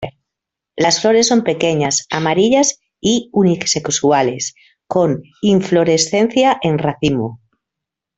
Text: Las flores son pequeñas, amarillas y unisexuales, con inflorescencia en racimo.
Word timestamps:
Las 0.75 0.99
flores 0.99 1.27
son 1.27 1.43
pequeñas, 1.43 2.07
amarillas 2.09 2.79
y 2.99 3.29
unisexuales, 3.33 4.55
con 4.87 5.21
inflorescencia 5.43 6.57
en 6.63 6.79
racimo. 6.79 7.39